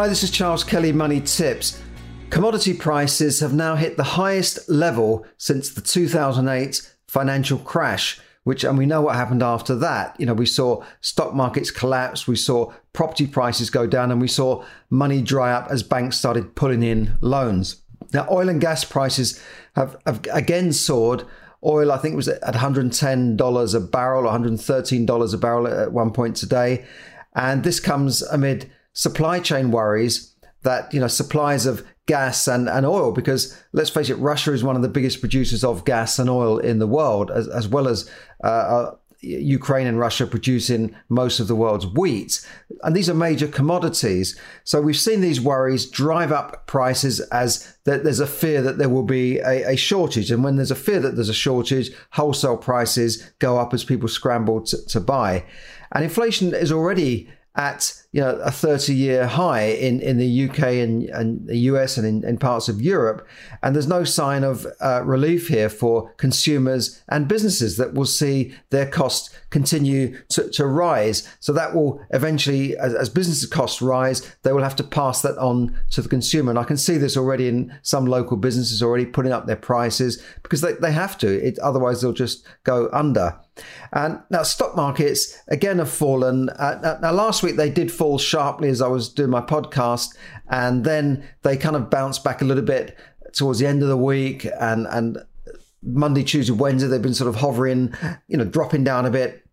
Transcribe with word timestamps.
Hi, 0.00 0.08
this 0.08 0.22
is 0.22 0.30
Charles 0.30 0.64
Kelly 0.64 0.92
Money 0.92 1.20
Tips. 1.20 1.78
Commodity 2.30 2.72
prices 2.72 3.40
have 3.40 3.52
now 3.52 3.76
hit 3.76 3.98
the 3.98 4.02
highest 4.02 4.66
level 4.66 5.26
since 5.36 5.74
the 5.74 5.82
2008 5.82 6.90
financial 7.06 7.58
crash, 7.58 8.18
which, 8.44 8.64
and 8.64 8.78
we 8.78 8.86
know 8.86 9.02
what 9.02 9.16
happened 9.16 9.42
after 9.42 9.74
that. 9.74 10.18
You 10.18 10.24
know, 10.24 10.32
we 10.32 10.46
saw 10.46 10.82
stock 11.02 11.34
markets 11.34 11.70
collapse, 11.70 12.26
we 12.26 12.36
saw 12.36 12.72
property 12.94 13.26
prices 13.26 13.68
go 13.68 13.86
down, 13.86 14.10
and 14.10 14.22
we 14.22 14.26
saw 14.26 14.64
money 14.88 15.20
dry 15.20 15.52
up 15.52 15.70
as 15.70 15.82
banks 15.82 16.16
started 16.16 16.54
pulling 16.54 16.82
in 16.82 17.18
loans. 17.20 17.82
Now, 18.14 18.26
oil 18.30 18.48
and 18.48 18.58
gas 18.58 18.84
prices 18.86 19.38
have, 19.76 19.98
have 20.06 20.22
again 20.32 20.72
soared. 20.72 21.26
Oil, 21.62 21.92
I 21.92 21.98
think, 21.98 22.16
was 22.16 22.26
at 22.26 22.40
$110 22.40 23.74
a 23.74 23.80
barrel, 23.80 24.22
$113 24.22 25.34
a 25.34 25.36
barrel 25.36 25.68
at 25.68 25.92
one 25.92 26.10
point 26.10 26.36
today. 26.36 26.86
And 27.34 27.64
this 27.64 27.80
comes 27.80 28.22
amid 28.22 28.70
supply 28.92 29.40
chain 29.40 29.70
worries 29.70 30.34
that 30.62 30.92
you 30.92 31.00
know 31.00 31.08
supplies 31.08 31.66
of 31.66 31.86
gas 32.06 32.48
and, 32.48 32.68
and 32.68 32.84
oil 32.84 33.12
because 33.12 33.56
let's 33.72 33.90
face 33.90 34.10
it 34.10 34.16
russia 34.16 34.52
is 34.52 34.64
one 34.64 34.74
of 34.74 34.82
the 34.82 34.88
biggest 34.88 35.20
producers 35.20 35.62
of 35.62 35.84
gas 35.84 36.18
and 36.18 36.28
oil 36.28 36.58
in 36.58 36.78
the 36.78 36.86
world 36.86 37.30
as, 37.30 37.46
as 37.48 37.68
well 37.68 37.86
as 37.86 38.10
uh, 38.42 38.46
uh, 38.46 38.94
Ukraine 39.22 39.86
and 39.86 39.98
Russia 39.98 40.26
producing 40.26 40.96
most 41.08 41.40
of 41.40 41.48
the 41.48 41.54
world's 41.54 41.86
wheat. 41.86 42.46
And 42.82 42.96
these 42.96 43.10
are 43.10 43.14
major 43.14 43.46
commodities. 43.46 44.38
So 44.64 44.80
we've 44.80 44.96
seen 44.96 45.20
these 45.20 45.40
worries 45.40 45.86
drive 45.86 46.32
up 46.32 46.66
prices 46.66 47.20
as 47.30 47.76
there's 47.84 48.20
a 48.20 48.26
fear 48.26 48.62
that 48.62 48.78
there 48.78 48.88
will 48.88 49.02
be 49.02 49.38
a, 49.38 49.72
a, 49.72 49.76
shortage. 49.76 50.30
And 50.30 50.42
when 50.42 50.56
there's 50.56 50.70
a 50.70 50.76
fear 50.76 51.00
that 51.00 51.16
there's 51.16 51.28
a 51.28 51.34
shortage, 51.34 51.90
wholesale 52.12 52.56
prices 52.56 53.30
go 53.40 53.58
up 53.58 53.74
as 53.74 53.84
people 53.84 54.08
scramble 54.08 54.62
to, 54.62 54.86
to 54.86 55.00
buy. 55.00 55.44
And 55.92 56.02
inflation 56.02 56.54
is 56.54 56.72
already 56.72 57.28
at 57.60 57.92
you 58.12 58.20
know 58.20 58.36
a 58.42 58.50
30 58.50 58.94
year 58.94 59.26
high 59.26 59.66
in, 59.66 60.00
in 60.00 60.16
the 60.16 60.48
UK 60.48 60.58
and, 60.84 61.04
and 61.10 61.46
the 61.46 61.58
US 61.70 61.96
and 61.98 62.06
in, 62.06 62.28
in 62.28 62.38
parts 62.38 62.68
of 62.68 62.80
Europe. 62.80 63.26
And 63.62 63.74
there's 63.74 63.86
no 63.86 64.02
sign 64.02 64.42
of 64.42 64.66
uh, 64.80 65.02
relief 65.04 65.48
here 65.48 65.68
for 65.68 66.10
consumers 66.14 67.02
and 67.08 67.28
businesses 67.28 67.76
that 67.76 67.94
will 67.94 68.06
see 68.06 68.54
their 68.70 68.86
costs 68.86 69.30
continue 69.50 70.16
to, 70.30 70.48
to 70.50 70.66
rise. 70.66 71.28
So 71.40 71.52
that 71.52 71.74
will 71.74 72.00
eventually 72.10 72.76
as, 72.78 72.94
as 72.94 73.08
business 73.08 73.44
costs 73.46 73.82
rise 73.82 74.20
they 74.42 74.52
will 74.52 74.62
have 74.62 74.76
to 74.76 74.84
pass 74.84 75.22
that 75.22 75.38
on 75.38 75.78
to 75.90 76.02
the 76.02 76.08
consumer. 76.08 76.50
And 76.50 76.58
I 76.58 76.64
can 76.64 76.78
see 76.78 76.96
this 76.96 77.16
already 77.16 77.46
in 77.46 77.78
some 77.82 78.06
local 78.06 78.36
businesses 78.36 78.82
already 78.82 79.06
putting 79.06 79.32
up 79.32 79.46
their 79.46 79.56
prices 79.56 80.22
because 80.42 80.62
they, 80.62 80.72
they 80.72 80.92
have 80.92 81.18
to. 81.18 81.28
It, 81.46 81.58
otherwise 81.58 82.00
they'll 82.00 82.12
just 82.12 82.44
go 82.64 82.88
under 82.92 83.38
and 83.92 84.20
now 84.30 84.42
stock 84.42 84.76
markets 84.76 85.38
again 85.48 85.78
have 85.78 85.90
fallen. 85.90 86.48
Uh, 86.50 86.98
now 87.02 87.12
last 87.12 87.42
week 87.42 87.56
they 87.56 87.70
did 87.70 87.90
fall 87.90 88.18
sharply 88.18 88.68
as 88.68 88.80
I 88.80 88.88
was 88.88 89.08
doing 89.08 89.30
my 89.30 89.40
podcast, 89.40 90.16
and 90.48 90.84
then 90.84 91.28
they 91.42 91.56
kind 91.56 91.76
of 91.76 91.90
bounced 91.90 92.24
back 92.24 92.42
a 92.42 92.44
little 92.44 92.64
bit 92.64 92.96
towards 93.32 93.58
the 93.58 93.66
end 93.66 93.82
of 93.82 93.88
the 93.88 93.96
week, 93.96 94.46
and 94.58 94.86
and 94.86 95.18
Monday, 95.82 96.22
Tuesday, 96.22 96.52
Wednesday 96.52 96.88
they've 96.88 97.02
been 97.02 97.14
sort 97.14 97.28
of 97.28 97.36
hovering, 97.36 97.94
you 98.28 98.36
know, 98.36 98.44
dropping 98.44 98.84
down 98.84 99.06
a 99.06 99.10
bit. 99.10 99.44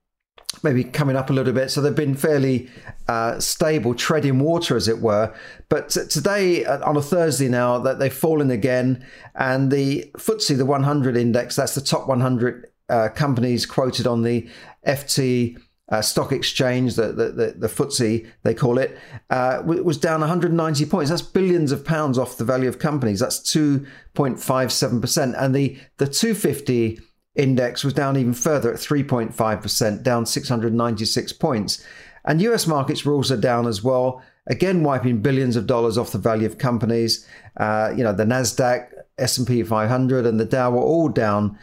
Maybe 0.64 0.84
coming 0.84 1.16
up 1.16 1.30
a 1.30 1.34
little 1.34 1.54
bit, 1.54 1.70
so 1.70 1.82
they've 1.82 1.94
been 1.94 2.16
fairly 2.16 2.68
uh, 3.08 3.40
stable, 3.40 3.94
treading 3.94 4.40
water, 4.40 4.76
as 4.76 4.88
it 4.88 5.00
were. 5.00 5.36
But 5.70 5.90
t- 5.90 6.08
today, 6.10 6.66
uh, 6.66 6.88
on 6.88 6.98
a 6.98 7.02
Thursday 7.02 7.48
now, 7.48 7.78
that 7.80 8.00
they've 8.00 8.12
fallen 8.12 8.50
again, 8.50 9.06
and 9.36 9.72
the 9.72 10.10
FTSE, 10.18 10.58
the 10.58 10.66
100 10.66 11.16
index, 11.16 11.58
that's 11.58 11.76
the 11.76 11.82
top 11.82 12.08
100 12.08 12.66
uh, 12.90 13.10
companies 13.10 13.66
quoted 13.66 14.08
on 14.08 14.24
the 14.24 14.50
FT 14.86 15.58
uh, 15.90 16.02
stock 16.02 16.32
exchange, 16.32 16.96
the, 16.96 17.08
the, 17.14 17.32
the, 17.32 17.56
the 17.58 17.68
FTSE, 17.68 18.28
they 18.44 18.54
call 18.54 18.78
it, 18.78 18.98
uh, 19.30 19.62
was 19.64 19.98
down 19.98 20.20
190 20.20 20.86
points. 20.86 21.10
That's 21.10 21.22
billions 21.22 21.72
of 21.72 21.86
pounds 21.86 22.18
off 22.18 22.38
the 22.38 22.44
value 22.44 22.68
of 22.68 22.78
companies. 22.80 23.22
That's 23.22 23.40
2.57%. 23.40 25.36
And 25.38 25.56
the, 25.56 25.78
the 25.98 26.08
250 26.08 27.00
index 27.36 27.84
was 27.84 27.94
down 27.94 28.18
even 28.18 28.34
further 28.34 28.74
at 28.74 28.80
3.5%, 28.80 30.04
down 30.04 30.26
696 30.26 31.34
points. 31.34 31.86
And 32.26 32.42
US 32.42 32.68
markets 32.68 33.06
were 33.06 33.14
also 33.14 33.38
down 33.38 33.68
as 33.68 33.82
well, 33.82 34.22
again 34.48 34.84
wiping 34.84 35.22
billions 35.22 35.56
of 35.56 35.68
dollars 35.68 35.98
off 35.98 36.12
the 36.12 36.18
value 36.18 36.48
of 36.48 36.58
companies. 36.58 37.26
Uh, 37.56 37.94
you 37.96 38.04
know, 38.04 38.12
the 38.12 38.26
Nasdaq, 38.26 38.90
S&P 39.18 39.64
500 39.64 40.26
and 40.26 40.40
the 40.40 40.46
Dow 40.46 40.72
were 40.72 40.82
all 40.82 41.10
down. 41.10 41.58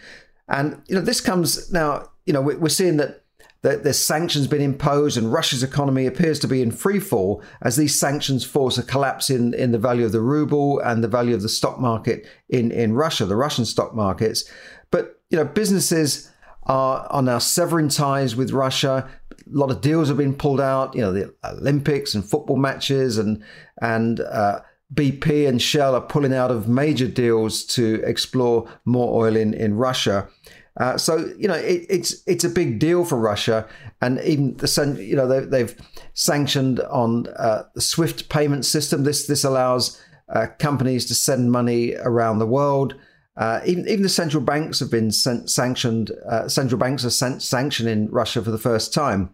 And 0.49 0.82
you 0.88 0.94
know, 0.94 1.00
this 1.00 1.21
comes 1.21 1.72
now, 1.72 2.09
you 2.27 2.32
know, 2.32 2.41
we're 2.41 2.69
seeing 2.69 2.97
that 2.99 3.25
that 3.65 3.82
there's 3.82 3.99
sanctions 3.99 4.47
been 4.47 4.60
imposed 4.60 5.16
and 5.16 5.32
Russia's 5.32 5.62
economy 5.62 6.05
appears 6.05 6.38
to 6.41 6.47
be 6.47 6.60
in 6.60 6.71
free 6.71 7.00
fall 7.00 7.43
as 7.62 7.77
these 7.77 7.99
sanctions 7.99 8.44
force 8.44 8.77
a 8.77 8.83
collapse 8.83 9.31
in, 9.31 9.54
in 9.54 9.72
the 9.72 9.78
value 9.78 10.04
of 10.04 10.12
the 10.12 10.21
ruble 10.21 10.81
and 10.81 11.03
the 11.03 11.09
value 11.09 11.34
of 11.34 11.41
the 11.41 11.49
stock 11.49 11.81
market 11.81 12.27
in, 12.50 12.71
in 12.71 12.93
Russia, 12.93 13.25
the 13.25 13.37
Russian 13.37 13.65
stock 13.65 13.94
markets. 13.94 14.44
But 14.91 15.19
you 15.31 15.38
know, 15.38 15.47
businesses 15.47 16.31
are, 16.65 17.06
are 17.09 17.22
now 17.22 17.38
severing 17.38 17.88
ties 17.88 18.37
with 18.37 18.50
Russia. 18.50 19.09
A 19.33 19.34
lot 19.47 19.71
of 19.71 19.81
deals 19.81 20.09
have 20.09 20.19
been 20.19 20.34
pulled 20.34 20.60
out, 20.60 20.94
you 20.94 21.00
know, 21.00 21.15
the 21.15 21.34
Olympics 21.43 22.15
and 22.15 22.22
football 22.22 22.56
matches 22.56 23.16
and 23.16 23.43
and 23.81 24.21
uh, 24.21 24.60
BP 24.93 25.49
and 25.49 25.61
Shell 25.61 25.95
are 25.95 26.00
pulling 26.00 26.34
out 26.34 26.50
of 26.50 26.69
major 26.69 27.09
deals 27.09 27.65
to 27.67 28.03
explore 28.05 28.69
more 28.84 29.25
oil 29.25 29.37
in, 29.37 29.55
in 29.55 29.75
Russia. 29.75 30.28
Uh, 30.77 30.99
so 30.99 31.33
you 31.39 31.47
know 31.47 31.55
it, 31.55 31.87
it's 31.89 32.22
it's 32.27 32.43
a 32.43 32.49
big 32.49 32.81
deal 32.81 33.05
for 33.05 33.17
Russia, 33.17 33.67
and 34.00 34.21
even 34.21 34.56
the 34.56 34.97
you 35.00 35.15
know 35.15 35.28
they, 35.41 35.61
have 35.61 35.77
sanctioned 36.15 36.81
on 36.81 37.28
uh, 37.37 37.62
the 37.75 37.81
SWIFT 37.81 38.28
payment 38.28 38.65
system. 38.65 39.05
This 39.05 39.28
this 39.28 39.45
allows 39.45 40.00
uh, 40.28 40.49
companies 40.59 41.06
to 41.06 41.15
send 41.15 41.53
money 41.53 41.95
around 41.95 42.41
the 42.41 42.47
world. 42.47 42.97
Uh, 43.37 43.61
even 43.65 43.87
even 43.89 44.03
the 44.03 44.09
central 44.09 44.43
banks 44.43 44.81
have 44.81 44.91
been 44.91 45.12
sanctioned. 45.12 46.11
Uh, 46.28 46.49
central 46.49 46.78
banks 46.78 47.05
are 47.05 47.11
san- 47.11 47.41
sanctioning 47.41 48.11
Russia 48.11 48.43
for 48.43 48.51
the 48.51 48.59
first 48.59 48.93
time. 48.93 49.33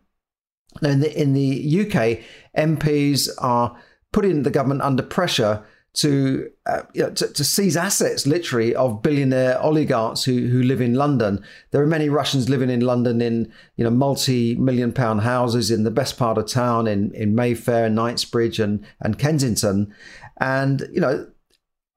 In 0.82 1.00
the 1.00 1.20
in 1.20 1.32
the 1.32 1.80
UK, 1.86 2.20
MPs 2.56 3.30
are 3.38 3.76
putting 4.12 4.42
the 4.42 4.50
government 4.50 4.82
under 4.82 5.02
pressure 5.02 5.64
to, 5.92 6.48
uh, 6.66 6.82
you 6.92 7.02
know, 7.02 7.10
to, 7.10 7.32
to 7.32 7.42
seize 7.42 7.76
assets, 7.76 8.26
literally, 8.26 8.74
of 8.74 9.02
billionaire 9.02 9.60
oligarchs 9.60 10.22
who 10.22 10.46
who 10.46 10.62
live 10.62 10.80
in 10.80 10.94
London. 10.94 11.44
There 11.72 11.82
are 11.82 11.86
many 11.86 12.08
Russians 12.08 12.48
living 12.48 12.70
in 12.70 12.80
London 12.80 13.20
in 13.20 13.52
you 13.76 13.84
know 13.84 13.90
multi-million 13.90 14.92
pound 14.92 15.22
houses 15.22 15.70
in 15.70 15.82
the 15.82 15.90
best 15.90 16.16
part 16.16 16.38
of 16.38 16.46
town 16.46 16.86
in 16.86 17.12
in 17.12 17.34
Mayfair, 17.34 17.90
Knightsbridge, 17.90 18.60
and 18.60 18.86
and 19.00 19.18
Kensington, 19.18 19.92
and 20.40 20.88
you 20.92 21.00
know. 21.00 21.26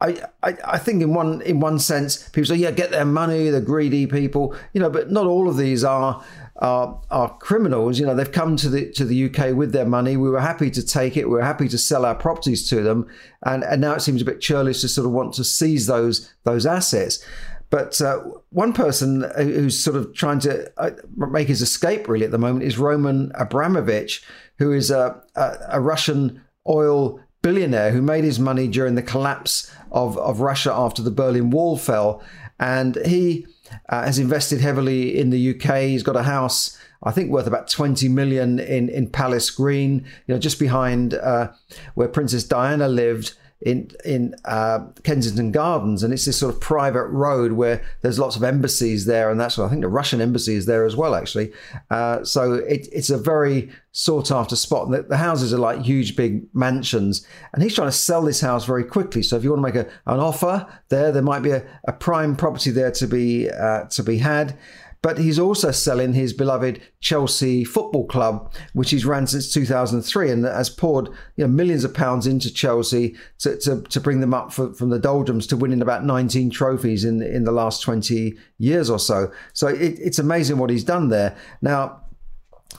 I, 0.02 0.22
I, 0.42 0.58
I 0.66 0.78
think 0.80 1.02
in 1.02 1.14
one 1.14 1.42
in 1.44 1.62
one 1.62 1.80
sense 1.80 2.28
people 2.30 2.48
say 2.48 2.56
yeah 2.56 2.72
get 2.72 2.92
their 2.92 3.06
money 3.06 3.50
the 3.50 3.62
greedy 3.62 4.06
people 4.06 4.54
you 4.74 4.82
know 4.82 4.90
but 4.90 5.12
not 5.12 5.28
all 5.28 5.48
of 5.48 5.56
these 5.56 5.86
are 5.86 6.22
are, 6.64 6.98
are 7.12 7.38
criminals. 7.40 8.00
You 8.00 8.06
know, 8.06 8.16
they've 8.16 8.32
come 8.32 8.56
to 8.56 8.70
the 8.70 8.90
to 8.94 9.04
the 9.04 9.26
UK 9.26 9.54
with 9.54 9.74
their 9.74 9.86
money. 9.86 10.16
We 10.16 10.30
were 10.30 10.40
happy 10.40 10.72
to 10.72 10.84
take 10.84 11.18
it. 11.18 11.26
We 11.26 11.36
were 11.36 11.44
happy 11.44 11.68
to 11.68 11.78
sell 11.78 12.06
our 12.06 12.16
properties 12.16 12.68
to 12.70 12.82
them, 12.82 13.08
and 13.46 13.64
and 13.66 13.82
now 13.82 13.94
it 13.94 14.02
seems 14.02 14.22
a 14.22 14.26
bit 14.26 14.40
churlish 14.40 14.80
to 14.82 14.88
sort 14.88 15.06
of 15.06 15.12
want 15.12 15.34
to 15.34 15.44
seize 15.44 15.86
those 15.86 16.34
those 16.46 16.66
assets. 16.66 17.24
But 17.70 18.00
uh, 18.02 18.20
one 18.52 18.72
person 18.72 19.30
who's 19.36 19.84
sort 19.84 19.98
of 19.98 20.14
trying 20.14 20.40
to 20.42 20.72
uh, 20.80 20.92
make 21.18 21.48
his 21.48 21.62
escape 21.62 22.08
really 22.08 22.26
at 22.26 22.32
the 22.32 22.38
moment 22.38 22.64
is 22.64 22.78
Roman 22.78 23.32
Abramovich, 23.34 24.24
who 24.60 24.72
is 24.72 24.92
a, 24.92 25.22
a, 25.36 25.58
a 25.72 25.82
Russian 25.82 26.42
oil 26.70 27.20
billionaire 27.42 27.92
who 27.92 28.02
made 28.02 28.24
his 28.24 28.40
money 28.40 28.68
during 28.68 28.94
the 28.94 29.02
collapse 29.02 29.72
of, 29.92 30.20
of 30.20 30.40
Russia 30.40 30.72
after 30.72 31.02
the 31.02 31.10
Berlin 31.10 31.50
Wall 31.50 31.76
fell. 31.76 32.22
And 32.60 32.96
he 33.08 33.48
uh, 33.90 34.04
has 34.04 34.20
invested 34.20 34.62
heavily 34.62 35.18
in 35.18 35.30
the 35.30 35.56
UK. 35.56 35.82
He's 35.82 36.04
got 36.04 36.16
a 36.16 36.24
house, 36.24 36.78
I 37.04 37.12
think, 37.12 37.32
worth 37.32 37.48
about 37.48 37.70
20 37.70 38.08
million 38.10 38.60
in, 38.60 38.90
in 38.90 39.10
Palace 39.10 39.50
Green, 39.50 40.06
you 40.28 40.34
know, 40.34 40.40
just 40.40 40.60
behind 40.60 41.14
uh, 41.14 41.52
where 41.96 42.08
Princess 42.08 42.44
Diana 42.44 42.88
lived 42.88 43.34
in 43.64 43.90
in 44.04 44.36
uh, 44.46 44.80
Kensington 45.04 45.52
Gardens, 45.52 46.04
and 46.04 46.14
it's 46.14 46.26
this 46.26 46.38
sort 46.38 46.54
of 46.54 46.60
private 46.60 47.08
road 47.08 47.54
where 47.54 47.82
there's 48.02 48.20
lots 48.20 48.36
of 48.36 48.44
embassies 48.44 49.06
there, 49.06 49.32
and 49.32 49.40
that's 49.40 49.58
what 49.58 49.66
I 49.66 49.70
think 49.70 49.82
the 49.82 49.88
Russian 49.88 50.20
embassy 50.20 50.56
is 50.56 50.66
there 50.66 50.86
as 50.86 50.96
well, 50.96 51.16
actually. 51.16 51.52
Uh, 51.90 52.24
so 52.24 52.56
it, 52.56 52.88
it's 52.92 53.10
a 53.10 53.18
very 53.18 53.72
sought 53.94 54.32
after 54.32 54.56
spot. 54.56 54.92
The, 54.92 55.04
the, 55.04 55.18
houses 55.18 55.54
are 55.54 55.60
like 55.60 55.82
huge, 55.82 56.16
big 56.16 56.54
mansions, 56.54 57.26
and 57.54 57.64
he's 57.64 57.74
trying 57.74 57.88
to 57.88 57.94
sell 57.94 58.22
this 58.22 58.42
house 58.42 58.66
very 58.66 58.84
quickly. 58.84 59.24
So 59.24 59.38
if 59.38 59.44
you 59.44 59.52
want 59.52 59.66
to 59.66 59.74
make 59.74 59.88
a, 59.88 59.90
an 60.12 60.20
offer 60.20 60.68
there, 60.90 61.12
there 61.12 61.22
might 61.22 61.42
be 61.42 61.52
a, 61.52 61.66
a 61.88 61.94
prime 61.94 62.36
property 62.36 62.72
there 62.72 62.92
to 62.92 63.08
be 63.08 63.50
uh, 63.50 63.86
to 63.86 64.04
be 64.04 64.18
had 64.18 64.58
but 65.04 65.18
he's 65.18 65.38
also 65.38 65.70
selling 65.70 66.14
his 66.14 66.32
beloved 66.32 66.82
Chelsea 67.02 67.66
Football 67.66 68.08
Club, 68.08 68.52
which 68.72 68.90
he's 68.90 69.06
ran 69.06 69.28
since 69.28 69.54
2003 69.54 70.32
and 70.32 70.46
has 70.46 70.70
poured 70.70 71.10
you 71.36 71.44
know, 71.44 71.48
millions 71.48 71.84
of 71.84 71.94
pounds 71.94 72.26
into 72.26 72.52
Chelsea 72.52 73.16
to, 73.40 73.58
to, 73.58 73.82
to 73.82 74.00
bring 74.00 74.22
them 74.22 74.34
up 74.34 74.54
for, 74.54 74.74
from 74.74 74.90
the 74.90 74.98
doldrums 74.98 75.46
to 75.48 75.58
winning 75.58 75.82
about 75.82 76.06
19 76.06 76.50
trophies 76.50 77.04
in, 77.04 77.22
in 77.22 77.44
the 77.44 77.52
last 77.52 77.82
20 77.82 78.34
years 78.60 78.90
or 78.90 78.98
so. 78.98 79.30
So 79.52 79.68
it, 79.68 80.00
it's 80.00 80.20
amazing 80.20 80.58
what 80.58 80.70
he's 80.70 80.86
done 80.86 81.10
there. 81.10 81.36
Now, 81.62 82.02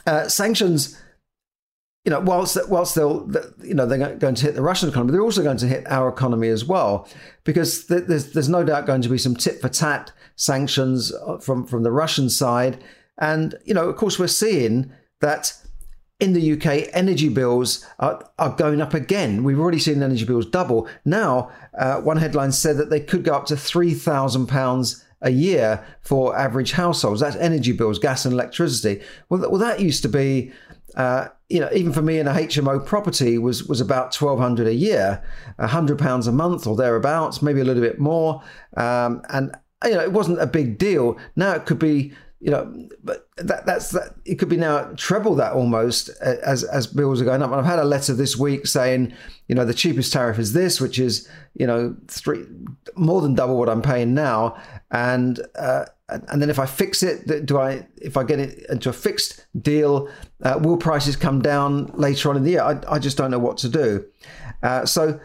uh, 0.07 0.27
sanctions 0.27 0.99
you 2.05 2.11
know, 2.11 2.21
whilst 2.21 2.59
whilst 2.69 2.95
they'll, 2.95 3.31
you 3.63 3.73
know, 3.73 3.87
they're 3.87 4.17
going 4.17 4.35
to 4.35 4.45
hit 4.45 4.55
the 4.55 4.61
Russian 4.61 4.91
economy, 4.91 5.13
they're 5.13 5.23
also 5.23 5.43
going 5.43 5.57
to 5.57 5.67
hit 5.67 5.91
our 5.91 6.07
economy 6.07 6.49
as 6.49 6.63
well, 6.63 7.09
because 7.45 7.87
there's 7.87 8.33
there's 8.33 8.49
no 8.49 8.63
doubt 8.63 8.85
going 8.85 9.01
to 9.01 9.09
be 9.09 9.17
some 9.17 9.35
tit 9.35 9.59
for 9.59 9.71
tat 9.71 10.13
sanctions 10.37 11.13
uh, 11.13 11.39
from 11.39 11.67
from 11.67 11.83
the 11.83 11.93
Russian 11.93 12.31
side, 12.31 12.83
and 13.19 13.55
you 13.65 13.75
know, 13.75 13.89
of 13.89 13.97
course, 13.97 14.19
we're 14.19 14.27
seeing 14.27 14.93
that 15.21 15.53
in 16.21 16.33
the 16.33 16.53
UK, 16.53 16.89
energy 16.93 17.29
bills 17.29 17.85
are, 17.99 18.25
are 18.39 18.55
going 18.55 18.81
up 18.81 18.95
again. 18.95 19.43
We've 19.43 19.59
already 19.59 19.81
seen 19.81 20.03
energy 20.03 20.25
bills 20.25 20.47
double. 20.47 20.89
Now, 21.05 21.51
uh, 21.77 22.01
one 22.01 22.19
headline 22.19 22.53
said 22.53 22.77
that 22.77 22.89
they 22.89 23.01
could 23.01 23.25
go 23.25 23.35
up 23.35 23.47
to 23.47 23.57
three 23.57 23.95
thousand 23.95 24.47
pounds 24.47 25.05
a 25.21 25.31
year 25.31 25.85
for 26.03 26.37
average 26.37 26.73
households. 26.73 27.21
That's 27.21 27.37
energy 27.37 27.73
bills, 27.73 27.99
gas 27.99 28.25
and 28.25 28.35
electricity. 28.35 29.03
Well, 29.29 29.41
well, 29.51 29.59
that 29.59 29.81
used 29.81 30.03
to 30.03 30.09
be 30.09 30.53
uh, 30.97 31.29
you 31.49 31.61
know, 31.61 31.69
even 31.73 31.93
for 31.93 32.03
me 32.03 32.19
in 32.19 32.29
a 32.29 32.33
HMO 32.33 32.85
property 32.85 33.37
was 33.39 33.65
was 33.65 33.81
about 33.81 34.13
twelve 34.13 34.39
hundred 34.39 34.67
a 34.67 34.75
year, 34.75 35.23
hundred 35.59 35.99
pounds 35.99 36.27
a 36.27 36.33
month 36.33 36.67
or 36.67 36.77
thereabouts, 36.77 37.43
maybe 37.43 37.61
a 37.61 37.65
little 37.65 37.83
bit 37.83 37.99
more. 37.99 38.43
Um, 38.77 39.23
and 39.31 39.55
you 39.85 39.95
know, 39.95 40.01
it 40.01 40.13
wasn't 40.13 40.41
a 40.41 40.47
big 40.47 40.79
deal. 40.79 41.19
Now 41.37 41.53
it 41.53 41.67
could 41.67 41.79
be, 41.79 42.13
you 42.41 42.51
know, 42.51 42.89
but 43.03 43.29
that 43.37 43.67
that's 43.67 43.91
that. 43.91 44.15
It 44.25 44.37
could 44.37 44.49
be 44.49 44.57
now 44.57 44.93
treble 44.97 45.35
that 45.37 45.53
almost 45.53 46.11
as 46.21 46.65
as 46.65 46.87
bills 46.87 47.21
are 47.21 47.25
going 47.25 47.43
up. 47.43 47.51
And 47.51 47.61
I've 47.61 47.67
had 47.67 47.79
a 47.79 47.85
letter 47.85 48.15
this 48.15 48.37
week 48.37 48.67
saying, 48.67 49.13
you 49.49 49.55
know, 49.55 49.65
the 49.65 49.75
cheapest 49.75 50.13
tariff 50.13 50.39
is 50.39 50.53
this, 50.53 50.81
which 50.81 50.99
is 50.99 51.29
you 51.55 51.67
know 51.67 51.97
three 52.09 52.45
more 52.97 53.23
than 53.23 53.35
double 53.35 53.57
what 53.59 53.69
I'm 53.69 53.83
paying 53.83 54.15
now, 54.15 54.61
and 54.91 55.41
uh, 55.57 55.87
and 56.09 56.43
then 56.43 56.51
if 56.51 56.59
I 56.59 56.67
fix 56.67 57.03
it, 57.03 57.47
do 57.47 57.59
I? 57.59 57.87
If 57.97 58.17
I 58.17 58.25
get 58.25 58.39
it 58.39 58.67
into 58.69 58.91
a 58.91 58.93
fixed 58.93 59.47
deal, 59.61 60.09
uh, 60.43 60.59
will 60.63 60.77
prices 60.77 61.17
come 61.17 61.41
down 61.41 61.87
later 61.95 62.29
on 62.29 62.37
in 62.37 62.45
the 62.45 62.51
year? 62.53 62.63
I, 62.63 62.79
I 62.89 62.99
just 62.99 63.17
don't 63.17 63.31
know 63.31 63.39
what 63.39 63.57
to 63.59 63.69
do. 63.69 64.05
Uh, 64.63 64.85
so, 64.85 65.19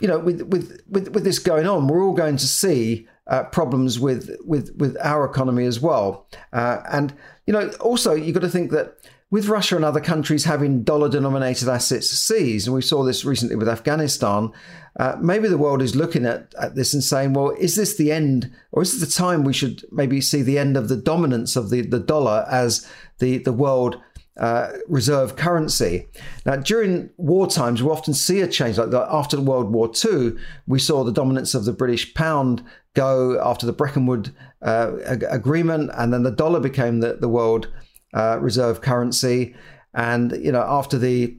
you 0.00 0.08
know, 0.08 0.18
with, 0.18 0.42
with 0.42 0.82
with 0.86 1.08
with 1.14 1.24
this 1.24 1.38
going 1.38 1.66
on, 1.66 1.88
we're 1.88 2.04
all 2.04 2.14
going 2.14 2.36
to 2.36 2.46
see 2.46 3.08
uh, 3.26 3.44
problems 3.44 4.00
with 4.00 4.36
with 4.44 4.74
with 4.76 4.96
our 5.00 5.24
economy 5.24 5.64
as 5.64 5.80
well. 5.80 6.26
Uh, 6.52 6.82
and 6.90 7.14
you 7.46 7.52
know, 7.52 7.70
also 7.80 8.14
you've 8.14 8.34
got 8.34 8.40
to 8.40 8.48
think 8.48 8.70
that 8.70 8.96
with 9.30 9.48
Russia 9.48 9.76
and 9.76 9.84
other 9.84 10.00
countries 10.00 10.44
having 10.44 10.82
dollar 10.82 11.08
denominated 11.08 11.66
assets 11.66 12.10
seized, 12.10 12.66
and 12.66 12.76
we 12.76 12.82
saw 12.82 13.02
this 13.02 13.24
recently 13.24 13.56
with 13.56 13.68
Afghanistan, 13.68 14.52
uh, 15.00 15.16
maybe 15.18 15.48
the 15.48 15.56
world 15.56 15.80
is 15.80 15.96
looking 15.96 16.26
at, 16.26 16.54
at 16.60 16.74
this 16.74 16.92
and 16.92 17.02
saying, 17.02 17.32
well, 17.32 17.50
is 17.58 17.74
this 17.74 17.96
the 17.96 18.12
end, 18.12 18.52
or 18.72 18.82
is 18.82 18.92
this 18.92 19.08
the 19.08 19.22
time 19.22 19.42
we 19.42 19.54
should 19.54 19.84
maybe 19.90 20.20
see 20.20 20.42
the 20.42 20.58
end 20.58 20.76
of 20.76 20.90
the 20.90 20.98
dominance 20.98 21.56
of 21.56 21.70
the, 21.70 21.80
the 21.80 21.98
dollar 21.98 22.46
as 22.50 22.86
the, 23.20 23.38
the 23.38 23.54
world 23.54 23.98
uh, 24.36 24.72
reserve 24.88 25.36
currency. 25.36 26.08
Now, 26.44 26.56
during 26.56 27.10
war 27.16 27.46
times, 27.46 27.82
we 27.82 27.90
often 27.90 28.14
see 28.14 28.40
a 28.40 28.48
change. 28.48 28.78
Like 28.78 28.92
after 28.92 29.40
World 29.40 29.70
War 29.70 29.90
II, 30.04 30.32
we 30.66 30.78
saw 30.78 31.04
the 31.04 31.12
dominance 31.12 31.54
of 31.54 31.64
the 31.64 31.72
British 31.72 32.14
pound 32.14 32.64
go 32.94 33.40
after 33.42 33.66
the 33.66 33.72
Bretton 33.72 34.06
Woods 34.06 34.30
uh, 34.62 34.92
agreement, 35.28 35.90
and 35.94 36.12
then 36.12 36.22
the 36.22 36.30
dollar 36.30 36.60
became 36.60 37.00
the, 37.00 37.14
the 37.14 37.28
world 37.28 37.72
uh, 38.14 38.38
reserve 38.40 38.80
currency. 38.80 39.54
And 39.94 40.32
you 40.32 40.52
know, 40.52 40.62
after 40.62 40.98
the 40.98 41.36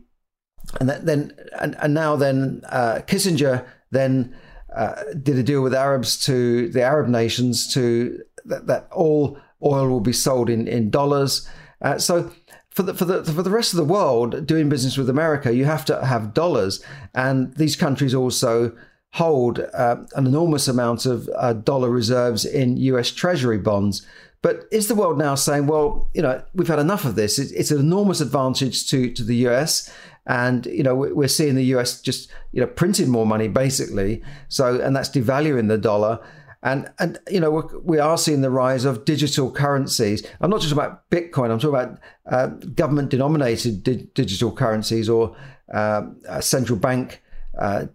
and 0.80 0.90
then 0.90 1.32
and, 1.60 1.76
and 1.82 1.94
now 1.94 2.16
then 2.16 2.62
uh, 2.70 3.02
Kissinger 3.06 3.66
then 3.92 4.36
uh, 4.76 4.96
did 5.22 5.38
a 5.38 5.44
deal 5.44 5.62
with 5.62 5.74
Arabs 5.74 6.24
to 6.26 6.70
the 6.70 6.82
Arab 6.82 7.08
nations 7.08 7.72
to 7.74 8.20
that, 8.46 8.68
that 8.68 8.88
all 8.92 9.38
oil 9.64 9.88
will 9.88 10.02
be 10.02 10.14
sold 10.14 10.50
in 10.50 10.68
in 10.68 10.90
dollars. 10.90 11.48
Uh, 11.82 11.98
so 11.98 12.32
for 12.70 12.84
the 12.84 12.94
for 12.94 13.06
the 13.06 13.24
for 13.24 13.44
the 13.44 13.52
rest 13.52 13.74
of 13.74 13.78
the 13.78 13.84
world 13.84 14.46
doing 14.48 14.70
business 14.70 14.98
with 14.98 15.10
America, 15.10 15.54
you 15.54 15.66
have 15.66 15.86
to 15.86 16.06
have 16.06 16.34
dollars, 16.34 16.84
and 17.14 17.54
these 17.56 17.76
countries 17.76 18.16
also 18.16 18.76
hold 19.14 19.60
uh, 19.60 19.98
an 20.16 20.26
enormous 20.26 20.68
amount 20.68 21.06
of 21.06 21.30
uh, 21.38 21.54
dollar 21.54 21.90
reserves 21.90 22.46
in 22.46 22.78
U.S. 22.78 23.12
Treasury 23.12 23.60
bonds. 23.60 24.06
But 24.42 24.66
is 24.72 24.88
the 24.88 24.96
world 24.96 25.20
now 25.20 25.36
saying, 25.36 25.68
well, 25.68 26.10
you 26.14 26.22
know, 26.22 26.44
we've 26.56 26.68
had 26.68 26.80
enough 26.80 27.06
of 27.06 27.16
this? 27.16 27.38
It's 27.38 27.72
an 27.72 27.80
enormous 27.80 28.22
advantage 28.22 28.90
to, 28.90 29.12
to 29.14 29.24
the 29.24 29.48
US. 29.48 29.92
And, 30.26 30.66
you 30.66 30.82
know, 30.84 30.96
we're 30.96 31.28
seeing 31.28 31.54
the 31.56 31.66
US 31.76 32.02
just, 32.02 32.32
you 32.52 32.62
know, 32.62 32.68
printing 32.68 33.10
more 33.10 33.26
money 33.26 33.48
basically. 33.48 34.24
So, 34.50 34.82
and 34.82 34.96
that's 34.96 35.10
devaluing 35.10 35.68
the 35.68 35.78
dollar. 35.78 36.20
And, 36.64 36.92
and 36.98 37.20
you 37.30 37.40
know, 37.40 37.52
we're, 37.52 37.80
we 37.80 38.00
are 38.00 38.18
seeing 38.18 38.42
the 38.42 38.50
rise 38.50 38.84
of 38.84 39.06
digital 39.06 39.52
currencies. 39.52 40.26
I'm 40.42 40.50
not 40.50 40.62
just 40.62 40.74
about 40.74 41.08
Bitcoin, 41.12 41.52
I'm 41.52 41.60
talking 41.60 41.70
about 41.76 42.00
uh, 42.32 42.48
government 42.48 43.10
denominated 43.10 43.84
di- 43.84 44.08
digital 44.16 44.52
currencies 44.52 45.08
or 45.08 45.36
uh, 45.72 46.02
central 46.40 46.80
bank 46.80 47.22
uh, 47.60 47.86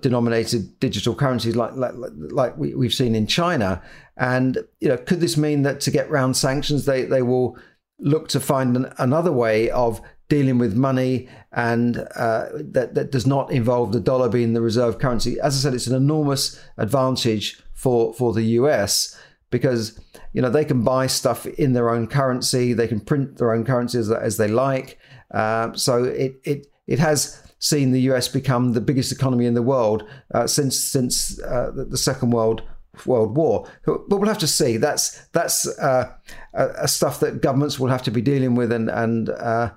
denominated 0.00 0.78
digital 0.80 1.14
currencies 1.14 1.56
like 1.56 1.72
like, 1.74 1.92
like 2.30 2.56
we, 2.56 2.84
have 2.84 2.94
seen 2.94 3.14
in 3.14 3.26
China. 3.26 3.82
And 4.16 4.58
you 4.80 4.88
know, 4.88 4.96
could 4.96 5.20
this 5.20 5.36
mean 5.36 5.62
that 5.62 5.80
to 5.82 5.90
get 5.90 6.10
round 6.10 6.36
sanctions, 6.36 6.84
they 6.84 7.04
they 7.04 7.22
will 7.22 7.56
look 7.98 8.28
to 8.28 8.40
find 8.40 8.76
an, 8.76 8.92
another 8.98 9.32
way 9.32 9.70
of 9.70 10.00
dealing 10.28 10.58
with 10.58 10.76
money 10.76 11.28
and 11.52 12.06
uh, 12.16 12.46
that 12.52 12.94
that 12.94 13.10
does 13.10 13.26
not 13.26 13.50
involve 13.50 13.92
the 13.92 14.00
dollar 14.00 14.28
being 14.28 14.52
the 14.52 14.60
reserve 14.60 14.98
currency? 14.98 15.40
As 15.40 15.56
I 15.56 15.60
said, 15.60 15.74
it's 15.74 15.86
an 15.86 15.96
enormous 15.96 16.60
advantage 16.76 17.62
for 17.74 18.12
for 18.14 18.32
the 18.32 18.42
US 18.42 19.16
because 19.50 19.98
you 20.32 20.42
know 20.42 20.50
they 20.50 20.64
can 20.64 20.82
buy 20.82 21.06
stuff 21.06 21.46
in 21.46 21.72
their 21.72 21.90
own 21.90 22.06
currency, 22.06 22.72
they 22.72 22.88
can 22.88 23.00
print 23.00 23.38
their 23.38 23.52
own 23.52 23.64
currency 23.64 23.98
as, 23.98 24.10
as 24.10 24.36
they 24.36 24.48
like. 24.48 24.98
Uh, 25.30 25.72
so 25.74 26.04
it 26.04 26.40
it 26.44 26.66
it 26.88 26.98
has 26.98 27.40
seen 27.60 27.92
the 27.92 28.00
US 28.12 28.26
become 28.26 28.72
the 28.72 28.80
biggest 28.80 29.12
economy 29.12 29.46
in 29.46 29.54
the 29.54 29.62
world 29.62 30.04
uh, 30.34 30.46
since 30.46 30.78
since 30.78 31.40
uh, 31.42 31.70
the 31.74 31.98
Second 31.98 32.30
World 32.30 32.62
World 33.06 33.36
War. 33.36 33.68
But 33.84 34.08
we'll 34.08 34.28
have 34.28 34.38
to 34.38 34.46
see. 34.46 34.76
That's 34.76 35.26
that's 35.28 35.66
uh, 35.78 36.12
a, 36.54 36.88
stuff 36.88 37.20
that 37.20 37.42
governments 37.42 37.78
will 37.78 37.88
have 37.88 38.02
to 38.04 38.10
be 38.10 38.20
dealing 38.20 38.54
with, 38.54 38.72
and 38.72 38.90
and 38.90 39.28
uh, 39.30 39.70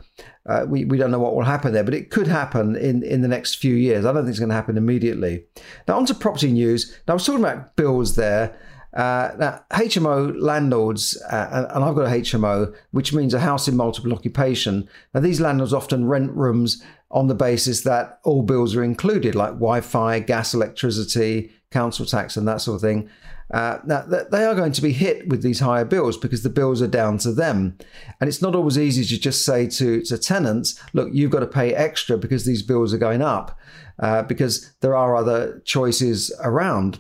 uh, 0.48 0.65
we 0.68 0.86
we 0.86 0.98
don't 0.98 1.12
know 1.12 1.20
what 1.20 1.36
will 1.36 1.44
happen 1.44 1.74
there. 1.74 1.84
But 1.84 1.94
it 1.94 2.10
could 2.10 2.27
happen 2.27 2.75
in 2.75 3.03
in 3.03 3.22
the 3.22 3.27
next 3.27 3.56
few 3.56 3.75
years. 3.75 4.06
I 4.06 4.13
don't 4.13 4.24
think 4.24 4.32
it's 4.32 4.39
going 4.39 4.50
to 4.50 4.56
happen 4.56 4.77
immediately. 4.77 5.46
Now 5.88 5.98
on 5.98 6.06
to 6.08 6.15
property 6.15 6.51
news. 6.51 6.98
Now 7.08 7.13
I 7.13 7.15
was 7.15 7.25
talking 7.25 7.44
about 7.44 7.75
bills 7.75 8.15
there. 8.15 8.58
Uh, 8.94 9.32
now, 9.39 9.63
HMO 9.72 10.36
landlords, 10.38 11.15
uh, 11.32 11.68
and 11.74 11.82
I've 11.82 11.96
got 11.96 12.08
a 12.08 12.10
HMO, 12.10 12.75
which 12.91 13.13
means 13.13 13.34
a 13.34 13.39
house 13.39 13.70
in 13.70 13.77
multiple 13.77 14.13
occupation. 14.13 14.89
Now, 15.13 15.22
these 15.22 15.39
landlords 15.39 15.74
often 15.74 16.08
rent 16.08 16.32
rooms 16.34 16.84
on 17.12 17.27
the 17.27 17.36
basis 17.36 17.82
that 17.82 18.20
all 18.24 18.41
bills 18.41 18.75
are 18.75 18.84
included, 18.84 19.36
like 19.36 19.51
Wi 19.51 19.82
Fi, 19.82 20.20
gas, 20.20 20.53
electricity, 20.53 21.51
council 21.70 22.06
tax, 22.06 22.38
and 22.38 22.48
that 22.48 22.62
sort 22.62 22.75
of 22.75 22.82
thing. 22.82 23.10
Uh, 23.53 23.80
now, 23.86 24.01
they 24.01 24.46
are 24.46 24.56
going 24.56 24.72
to 24.72 24.82
be 24.82 24.94
hit 24.94 25.27
with 25.27 25.41
these 25.41 25.60
higher 25.60 25.84
bills 25.84 26.15
because 26.15 26.41
the 26.41 26.50
bills 26.50 26.82
are 26.82 26.88
down 26.88 27.18
to 27.18 27.34
them. 27.34 27.77
And 28.20 28.30
it's 28.30 28.41
not 28.41 28.56
always 28.56 28.80
easy 28.80 29.03
to 29.03 29.20
just 29.20 29.44
say 29.46 29.68
to, 29.68 30.01
to 30.03 30.18
tenants, 30.18 30.82
look, 30.94 31.10
you've 31.12 31.32
got 31.32 31.41
to 31.41 31.48
pay 31.48 31.74
extra 31.75 32.18
because 32.18 32.46
these 32.46 32.63
bills 32.63 32.94
are 32.94 32.98
going 32.98 33.22
up, 33.22 33.60
uh, 34.00 34.24
because 34.24 34.72
there 34.80 34.96
are 34.96 35.18
other 35.18 35.62
choices 35.65 36.34
around. 36.41 37.00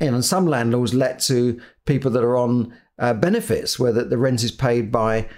And 0.00 0.24
some 0.24 0.46
landlords 0.46 0.92
let 0.92 1.20
to 1.20 1.60
people 1.84 2.10
that 2.12 2.24
are 2.24 2.36
on 2.36 2.74
uh, 2.98 3.14
benefits, 3.14 3.78
where 3.78 3.92
the, 3.92 4.04
the 4.04 4.18
rent 4.18 4.42
is 4.42 4.50
paid 4.50 4.90
by 4.90 5.28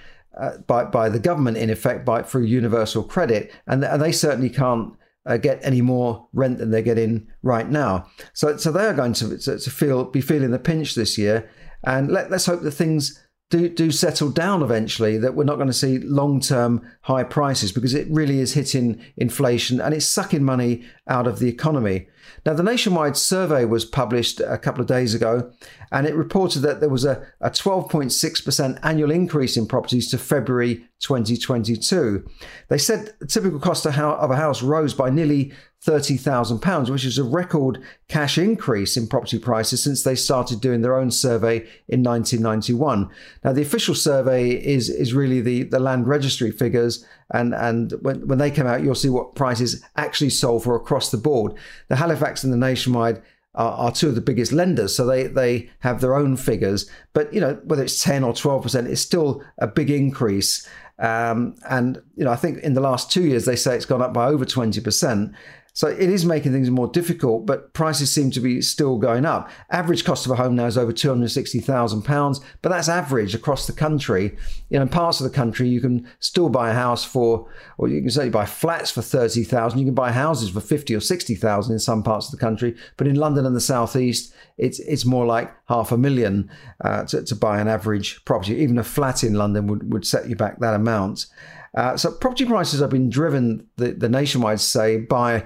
uh, 0.40 0.58
by 0.66 0.84
by 0.84 1.08
the 1.08 1.18
government 1.18 1.56
in 1.56 1.70
effect 1.70 2.04
by 2.04 2.22
through 2.22 2.44
universal 2.44 3.02
credit, 3.02 3.52
and, 3.66 3.84
and 3.84 4.00
they 4.00 4.12
certainly 4.12 4.50
can't 4.50 4.94
uh, 5.26 5.36
get 5.36 5.60
any 5.62 5.80
more 5.80 6.28
rent 6.32 6.58
than 6.58 6.70
they're 6.70 6.82
getting 6.82 7.26
right 7.42 7.68
now. 7.68 8.06
So 8.32 8.56
so 8.56 8.72
they 8.72 8.86
are 8.86 8.94
going 8.94 9.12
to, 9.14 9.38
to, 9.38 9.58
to 9.58 9.70
feel 9.70 10.04
be 10.04 10.20
feeling 10.20 10.50
the 10.50 10.58
pinch 10.58 10.94
this 10.94 11.18
year, 11.18 11.48
and 11.84 12.10
let, 12.10 12.30
let's 12.30 12.46
hope 12.46 12.62
that 12.62 12.70
things 12.72 13.22
do, 13.52 13.68
do 13.68 13.90
settle 13.90 14.30
down 14.30 14.62
eventually, 14.62 15.18
that 15.18 15.34
we're 15.34 15.44
not 15.44 15.56
going 15.56 15.66
to 15.68 15.74
see 15.74 15.98
long 15.98 16.40
term 16.40 16.80
high 17.02 17.22
prices 17.22 17.70
because 17.70 17.94
it 17.94 18.08
really 18.10 18.40
is 18.40 18.54
hitting 18.54 19.00
inflation 19.18 19.80
and 19.80 19.94
it's 19.94 20.06
sucking 20.06 20.42
money 20.42 20.84
out 21.06 21.26
of 21.26 21.38
the 21.38 21.48
economy. 21.48 22.08
Now, 22.44 22.54
the 22.54 22.62
nationwide 22.62 23.16
survey 23.16 23.64
was 23.64 23.84
published 23.84 24.40
a 24.40 24.58
couple 24.58 24.80
of 24.80 24.86
days 24.86 25.14
ago, 25.14 25.52
and 25.90 26.06
it 26.06 26.14
reported 26.14 26.60
that 26.60 26.80
there 26.80 26.88
was 26.88 27.04
a, 27.04 27.26
a 27.40 27.50
12.6% 27.50 28.78
annual 28.82 29.10
increase 29.10 29.56
in 29.56 29.66
properties 29.66 30.10
to 30.10 30.18
February 30.18 30.86
2022. 31.00 32.28
They 32.68 32.78
said 32.78 33.14
the 33.18 33.26
typical 33.26 33.58
cost 33.58 33.86
of 33.86 33.96
a 34.30 34.36
house 34.36 34.62
rose 34.62 34.94
by 34.94 35.10
nearly 35.10 35.52
£30,000, 35.84 36.90
which 36.90 37.04
is 37.04 37.18
a 37.18 37.24
record 37.24 37.82
cash 38.06 38.38
increase 38.38 38.96
in 38.96 39.08
property 39.08 39.38
prices 39.38 39.82
since 39.82 40.04
they 40.04 40.14
started 40.14 40.60
doing 40.60 40.80
their 40.80 40.96
own 40.96 41.10
survey 41.10 41.58
in 41.88 42.04
1991. 42.04 43.10
Now, 43.42 43.52
the 43.52 43.62
official 43.62 43.96
survey 43.96 44.50
is, 44.50 44.88
is 44.88 45.12
really 45.12 45.40
the, 45.40 45.64
the 45.64 45.80
land 45.80 46.06
registry 46.06 46.52
figures, 46.52 47.04
and, 47.32 47.54
and 47.54 47.92
when, 48.02 48.26
when 48.26 48.38
they 48.38 48.50
come 48.50 48.66
out, 48.66 48.82
you'll 48.82 48.94
see 48.94 49.08
what 49.08 49.34
prices 49.34 49.82
actually 49.96 50.30
sold 50.30 50.64
for 50.64 50.76
across 50.76 51.10
the 51.10 51.16
board. 51.16 51.54
The 51.88 51.96
Halifax 51.96 52.44
and 52.44 52.52
the 52.52 52.58
Nationwide 52.58 53.22
are, 53.54 53.72
are, 53.72 53.92
two 53.92 54.08
of 54.08 54.14
the 54.14 54.20
biggest 54.20 54.52
lenders, 54.52 54.94
so 54.96 55.06
they 55.06 55.26
they 55.26 55.70
have 55.80 56.00
their 56.00 56.14
own 56.14 56.36
figures. 56.36 56.88
But 57.12 57.32
you 57.34 57.40
know 57.40 57.60
whether 57.64 57.82
it's 57.82 58.02
ten 58.02 58.24
or 58.24 58.32
twelve 58.32 58.62
percent, 58.62 58.86
it's 58.86 59.00
still 59.00 59.42
a 59.58 59.66
big 59.66 59.90
increase. 59.90 60.68
Um, 60.98 61.56
and 61.68 62.00
you 62.16 62.24
know 62.24 62.30
I 62.30 62.36
think 62.36 62.58
in 62.58 62.74
the 62.74 62.80
last 62.80 63.10
two 63.10 63.22
years 63.22 63.44
they 63.44 63.56
say 63.56 63.76
it's 63.76 63.84
gone 63.84 64.02
up 64.02 64.14
by 64.14 64.26
over 64.26 64.44
twenty 64.44 64.80
percent. 64.80 65.34
So 65.74 65.88
it 65.88 66.10
is 66.10 66.26
making 66.26 66.52
things 66.52 66.68
more 66.68 66.86
difficult, 66.88 67.46
but 67.46 67.72
prices 67.72 68.12
seem 68.12 68.30
to 68.32 68.40
be 68.40 68.60
still 68.60 68.98
going 68.98 69.24
up. 69.24 69.50
Average 69.70 70.04
cost 70.04 70.26
of 70.26 70.32
a 70.32 70.36
home 70.36 70.54
now 70.54 70.66
is 70.66 70.76
over 70.76 70.92
£260,000, 70.92 72.40
but 72.60 72.68
that's 72.68 72.90
average 72.90 73.34
across 73.34 73.66
the 73.66 73.72
country. 73.72 74.36
You 74.68 74.78
know, 74.78 74.82
in 74.82 74.88
parts 74.90 75.18
of 75.20 75.24
the 75.24 75.34
country, 75.34 75.68
you 75.68 75.80
can 75.80 76.06
still 76.18 76.50
buy 76.50 76.70
a 76.70 76.74
house 76.74 77.04
for, 77.04 77.48
or 77.78 77.88
you 77.88 78.02
can 78.02 78.10
certainly 78.10 78.30
buy 78.30 78.44
flats 78.44 78.90
for 78.90 79.00
30000 79.00 79.78
You 79.78 79.86
can 79.86 79.94
buy 79.94 80.12
houses 80.12 80.50
for 80.50 80.60
50 80.60 80.94
or 80.94 81.00
60000 81.00 81.72
in 81.72 81.78
some 81.78 82.02
parts 82.02 82.26
of 82.26 82.32
the 82.32 82.44
country. 82.44 82.76
But 82.98 83.06
in 83.06 83.16
London 83.16 83.46
and 83.46 83.56
the 83.56 83.60
southeast, 83.60 84.34
it's 84.58 84.78
it's 84.80 85.06
more 85.06 85.24
like 85.24 85.50
half 85.68 85.90
a 85.90 85.96
million 85.96 86.50
uh, 86.82 87.04
to, 87.04 87.24
to 87.24 87.34
buy 87.34 87.60
an 87.60 87.68
average 87.68 88.22
property. 88.26 88.56
Even 88.56 88.78
a 88.78 88.84
flat 88.84 89.24
in 89.24 89.34
London 89.34 89.66
would, 89.68 89.90
would 89.90 90.06
set 90.06 90.28
you 90.28 90.36
back 90.36 90.60
that 90.60 90.74
amount. 90.74 91.26
Uh, 91.74 91.96
so 91.96 92.12
property 92.12 92.44
prices 92.44 92.80
have 92.80 92.90
been 92.90 93.08
driven, 93.08 93.66
the, 93.76 93.92
the 93.92 94.08
nationwide 94.08 94.60
say, 94.60 94.98
by 94.98 95.44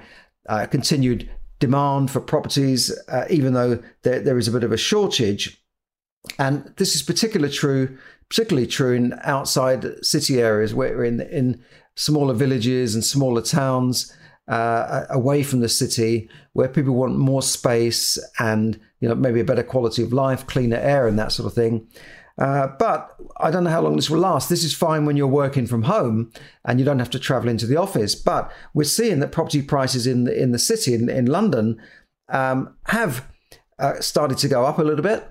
uh, 0.49 0.65
continued 0.65 1.29
demand 1.59 2.11
for 2.11 2.19
properties, 2.19 2.95
uh, 3.07 3.25
even 3.29 3.53
though 3.53 3.81
there, 4.03 4.19
there 4.19 4.37
is 4.37 4.47
a 4.47 4.51
bit 4.51 4.63
of 4.63 4.71
a 4.71 4.77
shortage. 4.77 5.61
And 6.37 6.73
this 6.77 6.95
is 6.95 7.01
particularly 7.01 7.53
true, 7.53 7.97
particularly 8.29 8.67
true 8.67 8.93
in 8.93 9.17
outside 9.23 10.03
city 10.05 10.41
areas, 10.41 10.73
where 10.73 11.03
in 11.03 11.21
in 11.21 11.63
smaller 11.95 12.33
villages 12.33 12.93
and 12.93 13.03
smaller 13.03 13.41
towns. 13.41 14.13
Uh, 14.49 15.05
away 15.09 15.43
from 15.43 15.59
the 15.59 15.67
city, 15.67 16.29
where 16.53 16.69
people 16.69 16.93
want 16.93 17.17
more 17.17 17.41
space 17.41 18.17
and 18.39 18.79
you 19.01 19.09
know 19.09 19.13
maybe 19.13 19.41
a 19.41 19.43
better 19.43 19.61
quality 19.61 20.01
of 20.01 20.13
life, 20.13 20.47
cleaner 20.47 20.77
air, 20.77 21.05
and 21.05 21.19
that 21.19 21.33
sort 21.33 21.45
of 21.47 21.53
thing. 21.53 21.85
Uh, 22.37 22.67
but 22.77 23.15
I 23.39 23.49
don't 23.49 23.63
know 23.63 23.71
how 23.71 23.81
long 23.81 23.95
this 23.95 24.09
will 24.09 24.19
last. 24.19 24.49
This 24.49 24.63
is 24.63 24.73
fine 24.73 25.05
when 25.05 25.17
you're 25.17 25.27
working 25.27 25.65
from 25.65 25.83
home 25.83 26.31
and 26.63 26.79
you 26.79 26.85
don't 26.85 26.99
have 26.99 27.09
to 27.11 27.19
travel 27.19 27.49
into 27.49 27.65
the 27.65 27.77
office. 27.77 28.13
But 28.13 28.51
we're 28.73 28.83
seeing 28.83 29.19
that 29.19 29.31
property 29.31 29.61
prices 29.61 30.05
in 30.05 30.25
the, 30.25 30.39
in 30.39 30.51
the 30.51 30.59
city, 30.59 30.93
in, 30.93 31.09
in 31.09 31.25
London, 31.25 31.81
um, 32.29 32.75
have 32.87 33.27
uh, 33.79 33.99
started 34.01 34.37
to 34.39 34.47
go 34.47 34.65
up 34.65 34.77
a 34.77 34.83
little 34.83 35.03
bit. 35.03 35.27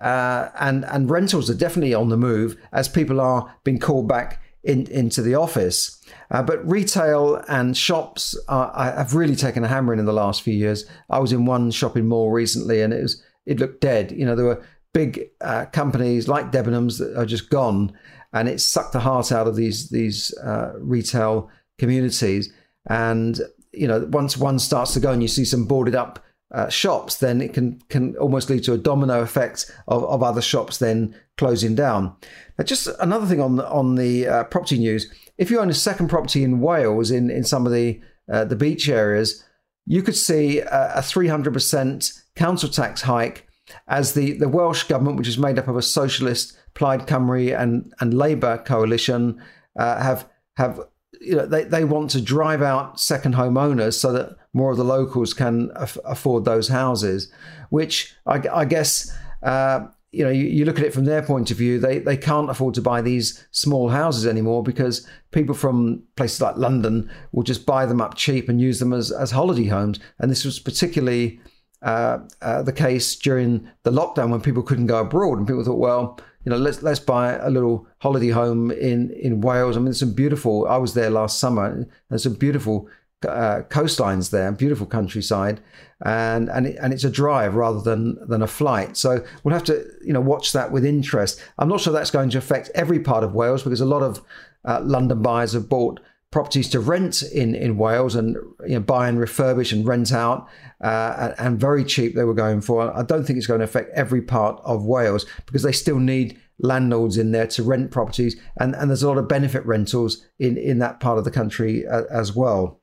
Uh, 0.00 0.48
and, 0.58 0.84
and 0.86 1.10
rentals 1.10 1.50
are 1.50 1.54
definitely 1.54 1.94
on 1.94 2.08
the 2.08 2.16
move 2.16 2.56
as 2.72 2.88
people 2.88 3.20
are 3.20 3.54
being 3.64 3.78
called 3.78 4.08
back 4.08 4.42
in, 4.64 4.86
into 4.88 5.22
the 5.22 5.34
office. 5.34 6.02
Uh, 6.30 6.42
but 6.42 6.66
retail 6.68 7.42
and 7.48 7.76
shops 7.76 8.38
are, 8.48 8.72
have 8.74 9.14
really 9.14 9.36
taken 9.36 9.64
a 9.64 9.68
hammering 9.68 9.98
in 9.98 10.06
the 10.06 10.12
last 10.12 10.42
few 10.42 10.54
years. 10.54 10.84
I 11.08 11.18
was 11.18 11.32
in 11.32 11.46
one 11.46 11.70
shopping 11.70 12.06
mall 12.06 12.30
recently 12.30 12.82
and 12.82 12.92
it 12.92 13.02
was 13.02 13.22
it 13.46 13.58
looked 13.58 13.80
dead. 13.80 14.12
You 14.12 14.26
know, 14.26 14.36
there 14.36 14.44
were 14.44 14.62
big 14.92 15.30
uh, 15.40 15.66
companies 15.66 16.28
like 16.28 16.52
Debenhams 16.52 16.98
that 16.98 17.16
are 17.16 17.26
just 17.26 17.50
gone, 17.50 17.92
and 18.32 18.48
it's 18.48 18.64
sucked 18.64 18.92
the 18.92 19.00
heart 19.00 19.32
out 19.32 19.46
of 19.46 19.56
these 19.56 19.90
these 19.90 20.36
uh, 20.38 20.72
retail 20.78 21.50
communities. 21.78 22.52
And 22.88 23.40
you 23.72 23.86
know, 23.86 24.06
once 24.10 24.36
one 24.36 24.58
starts 24.58 24.92
to 24.94 25.00
go 25.00 25.12
and 25.12 25.22
you 25.22 25.28
see 25.28 25.44
some 25.44 25.66
boarded 25.66 25.94
up 25.94 26.24
uh, 26.52 26.68
shops, 26.68 27.18
then 27.18 27.40
it 27.40 27.54
can 27.54 27.80
can 27.88 28.16
almost 28.16 28.50
lead 28.50 28.64
to 28.64 28.72
a 28.72 28.78
domino 28.78 29.20
effect 29.20 29.70
of, 29.86 30.04
of 30.04 30.22
other 30.22 30.42
shops 30.42 30.78
then 30.78 31.14
closing 31.36 31.74
down. 31.74 32.14
Now, 32.58 32.64
just 32.64 32.88
another 32.98 33.26
thing 33.26 33.40
on 33.40 33.56
the, 33.56 33.68
on 33.70 33.94
the 33.94 34.26
uh, 34.26 34.44
property 34.44 34.78
news: 34.78 35.12
if 35.38 35.50
you 35.50 35.60
own 35.60 35.70
a 35.70 35.74
second 35.74 36.08
property 36.08 36.42
in 36.42 36.60
Wales, 36.60 37.10
in 37.10 37.30
in 37.30 37.44
some 37.44 37.66
of 37.66 37.72
the 37.72 38.00
uh, 38.32 38.44
the 38.44 38.56
beach 38.56 38.88
areas, 38.88 39.44
you 39.86 40.02
could 40.02 40.16
see 40.16 40.60
a 40.60 41.02
three 41.02 41.28
hundred 41.28 41.52
percent 41.52 42.12
council 42.34 42.68
tax 42.68 43.02
hike 43.02 43.46
as 43.88 44.14
the, 44.14 44.32
the 44.32 44.48
Welsh 44.48 44.84
government, 44.84 45.16
which 45.16 45.28
is 45.28 45.38
made 45.38 45.58
up 45.58 45.68
of 45.68 45.76
a 45.76 45.82
socialist 45.82 46.56
Plaid 46.74 47.06
Cymru 47.06 47.58
and, 47.58 47.92
and 48.00 48.14
Labour 48.14 48.58
coalition, 48.58 49.42
uh, 49.78 50.02
have 50.02 50.28
have 50.56 50.80
you 51.20 51.36
know 51.36 51.46
they, 51.46 51.64
they 51.64 51.84
want 51.84 52.10
to 52.10 52.20
drive 52.20 52.62
out 52.62 52.98
second 52.98 53.34
home 53.34 53.56
owners 53.56 53.98
so 53.98 54.12
that 54.12 54.36
more 54.52 54.70
of 54.70 54.76
the 54.76 54.84
locals 54.84 55.34
can 55.34 55.70
af- 55.76 55.98
afford 56.04 56.44
those 56.44 56.68
houses, 56.68 57.32
which 57.68 58.14
I, 58.26 58.42
I 58.52 58.64
guess 58.64 59.14
uh, 59.42 59.86
you 60.12 60.24
know 60.24 60.30
you, 60.30 60.46
you, 60.46 60.64
look 60.64 60.78
at 60.78 60.84
it 60.84 60.94
from 60.94 61.04
their 61.04 61.22
point 61.22 61.50
of 61.50 61.56
view 61.56 61.78
they 61.78 61.98
they 61.98 62.16
can't 62.16 62.50
afford 62.50 62.74
to 62.74 62.82
buy 62.82 63.00
these 63.00 63.46
small 63.52 63.90
houses 63.90 64.26
anymore 64.26 64.62
because 64.62 65.06
people 65.30 65.54
from 65.54 66.02
places 66.16 66.40
like 66.40 66.56
London 66.56 67.10
will 67.32 67.44
just 67.44 67.64
buy 67.66 67.86
them 67.86 68.00
up 68.00 68.16
cheap 68.16 68.48
and 68.48 68.60
use 68.60 68.80
them 68.80 68.92
as 68.92 69.12
as 69.12 69.30
holiday 69.30 69.66
homes, 69.66 70.00
and 70.18 70.30
this 70.30 70.44
was 70.44 70.58
particularly 70.58 71.40
uh, 71.82 72.18
uh, 72.42 72.62
the 72.62 72.72
case 72.72 73.16
during 73.16 73.68
the 73.82 73.90
lockdown 73.90 74.30
when 74.30 74.40
people 74.40 74.62
couldn't 74.62 74.86
go 74.86 75.00
abroad, 75.00 75.38
and 75.38 75.46
people 75.46 75.64
thought, 75.64 75.78
well, 75.78 76.18
you 76.44 76.50
know, 76.50 76.56
let's 76.56 76.82
let's 76.82 77.00
buy 77.00 77.34
a 77.34 77.50
little 77.50 77.86
holiday 77.98 78.30
home 78.30 78.70
in 78.70 79.10
in 79.10 79.40
Wales. 79.40 79.76
I 79.76 79.80
mean, 79.80 79.86
there's 79.86 80.00
some 80.00 80.14
beautiful. 80.14 80.66
I 80.66 80.76
was 80.76 80.94
there 80.94 81.10
last 81.10 81.38
summer. 81.38 81.86
There's 82.08 82.22
some 82.22 82.34
beautiful 82.34 82.88
uh, 83.26 83.62
coastlines 83.68 84.30
there, 84.30 84.50
beautiful 84.52 84.86
countryside, 84.86 85.60
and 86.04 86.48
and 86.48 86.66
it, 86.66 86.76
and 86.80 86.92
it's 86.92 87.04
a 87.04 87.10
drive 87.10 87.54
rather 87.54 87.80
than 87.80 88.18
than 88.26 88.42
a 88.42 88.46
flight. 88.46 88.96
So 88.96 89.24
we'll 89.44 89.54
have 89.54 89.64
to 89.64 89.84
you 90.02 90.12
know 90.12 90.20
watch 90.20 90.52
that 90.52 90.72
with 90.72 90.84
interest. 90.84 91.42
I'm 91.58 91.68
not 91.68 91.80
sure 91.80 91.92
that's 91.92 92.10
going 92.10 92.30
to 92.30 92.38
affect 92.38 92.70
every 92.74 93.00
part 93.00 93.24
of 93.24 93.34
Wales 93.34 93.62
because 93.62 93.80
a 93.80 93.86
lot 93.86 94.02
of 94.02 94.22
uh, 94.64 94.80
London 94.82 95.22
buyers 95.22 95.52
have 95.52 95.68
bought 95.68 96.00
properties 96.30 96.68
to 96.70 96.80
rent 96.80 97.22
in, 97.22 97.54
in 97.54 97.76
Wales 97.76 98.14
and 98.14 98.36
you 98.66 98.74
know, 98.74 98.80
buy 98.80 99.08
and 99.08 99.18
refurbish 99.18 99.72
and 99.72 99.86
rent 99.86 100.12
out, 100.12 100.48
uh, 100.80 101.32
and 101.38 101.58
very 101.58 101.84
cheap 101.84 102.14
they 102.14 102.24
were 102.24 102.34
going 102.34 102.60
for. 102.60 102.96
I 102.96 103.02
don't 103.02 103.24
think 103.24 103.36
it's 103.36 103.46
going 103.46 103.60
to 103.60 103.64
affect 103.64 103.90
every 103.94 104.22
part 104.22 104.60
of 104.64 104.84
Wales 104.84 105.26
because 105.46 105.62
they 105.62 105.72
still 105.72 105.98
need 105.98 106.38
landlords 106.60 107.16
in 107.16 107.32
there 107.32 107.46
to 107.48 107.62
rent 107.62 107.90
properties, 107.90 108.40
and, 108.58 108.74
and 108.76 108.90
there's 108.90 109.02
a 109.02 109.08
lot 109.08 109.18
of 109.18 109.28
benefit 109.28 109.64
rentals 109.66 110.24
in, 110.38 110.56
in 110.56 110.78
that 110.78 111.00
part 111.00 111.18
of 111.18 111.24
the 111.24 111.30
country 111.30 111.86
uh, 111.86 112.02
as 112.10 112.34
well. 112.34 112.80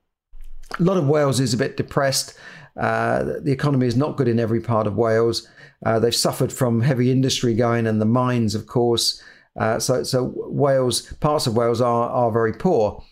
A 0.79 0.83
lot 0.83 0.97
of 0.97 1.07
Wales 1.07 1.39
is 1.39 1.53
a 1.53 1.57
bit 1.57 1.77
depressed. 1.77 2.37
Uh, 2.75 3.23
the 3.41 3.51
economy 3.51 3.87
is 3.87 3.95
not 3.95 4.17
good 4.17 4.27
in 4.27 4.39
every 4.39 4.59
part 4.59 4.87
of 4.87 4.97
Wales. 4.97 5.47
Uh, 5.85 5.99
they've 5.99 6.13
suffered 6.13 6.51
from 6.51 6.81
heavy 6.81 7.11
industry 7.11 7.53
going 7.53 7.87
and 7.87 8.01
the 8.01 8.05
mines, 8.05 8.55
of 8.55 8.67
course. 8.67 9.23
Uh, 9.57 9.79
so, 9.79 10.03
so 10.03 10.33
Wales, 10.35 11.13
parts 11.13 11.47
of 11.47 11.55
Wales 11.55 11.81
are, 11.81 12.09
are 12.09 12.31
very 12.31 12.53
poor. 12.53 13.03